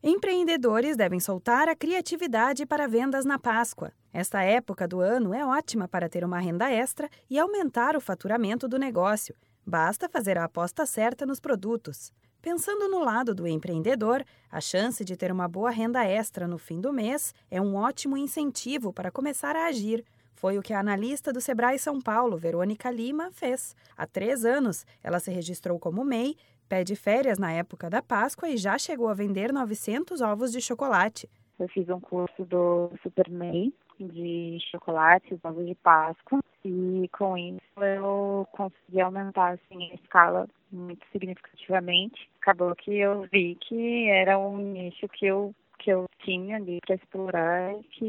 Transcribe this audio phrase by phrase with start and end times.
[0.00, 3.90] Empreendedores devem soltar a criatividade para vendas na Páscoa.
[4.12, 8.68] Esta época do ano é ótima para ter uma renda extra e aumentar o faturamento
[8.68, 9.34] do negócio.
[9.66, 12.12] Basta fazer a aposta certa nos produtos.
[12.40, 16.80] Pensando no lado do empreendedor, a chance de ter uma boa renda extra no fim
[16.80, 20.04] do mês é um ótimo incentivo para começar a agir.
[20.38, 23.74] Foi o que a analista do Sebrae São Paulo, Verônica Lima, fez.
[23.96, 26.36] Há três anos, ela se registrou como MEI,
[26.68, 31.28] pede férias na época da Páscoa e já chegou a vender 900 ovos de chocolate.
[31.58, 37.82] Eu fiz um curso do Super MEI de chocolates, ovos de Páscoa, e com isso
[37.98, 42.30] eu consegui aumentar assim, a escala muito significativamente.
[42.40, 46.96] Acabou que eu vi que era um nicho que eu que eu tinha ali para
[46.96, 48.04] explorar e que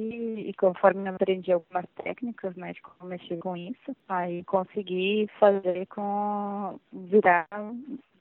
[0.47, 5.85] e conforme eu aprendi algumas técnicas né, de como mexer com isso, aí consegui fazer
[5.87, 7.47] com virar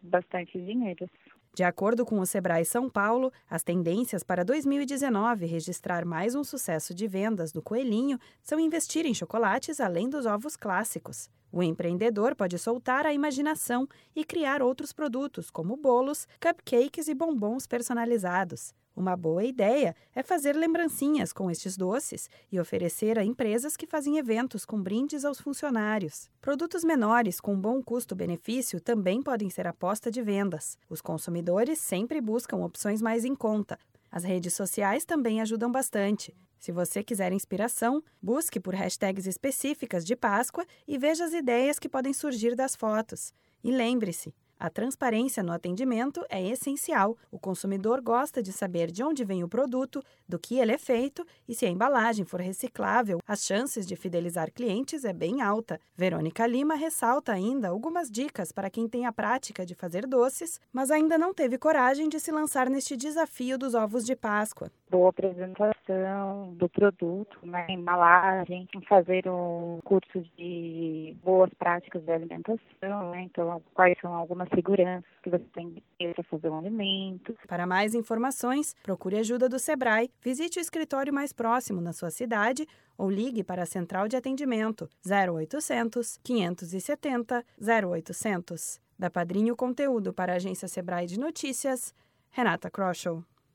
[0.02, 1.08] bastante dinheiro.
[1.54, 6.94] De acordo com o Sebrae São Paulo, as tendências para 2019 registrar mais um sucesso
[6.94, 11.28] de vendas do coelhinho são investir em chocolates além dos ovos clássicos.
[11.50, 17.66] O empreendedor pode soltar a imaginação e criar outros produtos, como bolos, cupcakes e bombons
[17.66, 18.74] personalizados.
[18.98, 24.18] Uma boa ideia é fazer lembrancinhas com estes doces e oferecer a empresas que fazem
[24.18, 26.28] eventos com brindes aos funcionários.
[26.40, 30.76] Produtos menores com bom custo-benefício também podem ser aposta de vendas.
[30.90, 33.78] Os consumidores sempre buscam opções mais em conta.
[34.10, 36.34] As redes sociais também ajudam bastante.
[36.58, 41.88] Se você quiser inspiração, busque por hashtags específicas de Páscoa e veja as ideias que
[41.88, 43.32] podem surgir das fotos.
[43.62, 47.16] E lembre-se, a transparência no atendimento é essencial.
[47.30, 51.24] O consumidor gosta de saber de onde vem o produto, do que ele é feito
[51.48, 55.80] e se a embalagem for reciclável, as chances de fidelizar clientes é bem alta.
[55.96, 60.90] Verônica Lima ressalta ainda algumas dicas para quem tem a prática de fazer doces, mas
[60.90, 64.70] ainda não teve coragem de se lançar neste desafio dos ovos de Páscoa.
[64.90, 73.22] Boa apresentação do produto, né, embalagem, fazer um curso de boas práticas de alimentação, né,
[73.22, 75.82] então quais são algumas segurança que você tem
[76.12, 77.36] para fazer um alimento.
[77.46, 82.66] Para mais informações, procure ajuda do Sebrae, visite o escritório mais próximo na sua cidade
[82.96, 88.80] ou ligue para a central de atendimento 0800 570 0800.
[88.98, 91.94] Da Padrinho Conteúdo para a agência Sebrae de Notícias,
[92.30, 93.24] Renata Kroschel.